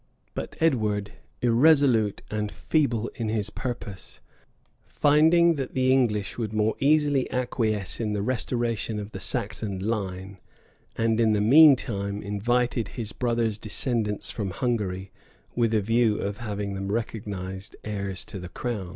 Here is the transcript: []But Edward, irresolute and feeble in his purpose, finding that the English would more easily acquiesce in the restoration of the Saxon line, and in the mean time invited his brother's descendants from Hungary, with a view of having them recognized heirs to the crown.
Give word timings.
[]But 0.41 0.55
Edward, 0.59 1.11
irresolute 1.43 2.23
and 2.31 2.51
feeble 2.51 3.11
in 3.13 3.29
his 3.29 3.51
purpose, 3.51 4.19
finding 4.83 5.57
that 5.57 5.75
the 5.75 5.93
English 5.93 6.39
would 6.39 6.53
more 6.53 6.73
easily 6.79 7.29
acquiesce 7.31 7.99
in 7.99 8.13
the 8.13 8.23
restoration 8.23 8.97
of 8.97 9.11
the 9.11 9.19
Saxon 9.19 9.77
line, 9.77 10.39
and 10.95 11.19
in 11.19 11.33
the 11.33 11.39
mean 11.39 11.75
time 11.75 12.23
invited 12.23 12.87
his 12.97 13.11
brother's 13.13 13.59
descendants 13.59 14.31
from 14.31 14.49
Hungary, 14.49 15.11
with 15.55 15.71
a 15.71 15.81
view 15.81 16.17
of 16.17 16.37
having 16.37 16.73
them 16.73 16.91
recognized 16.91 17.75
heirs 17.83 18.25
to 18.25 18.39
the 18.39 18.49
crown. 18.49 18.89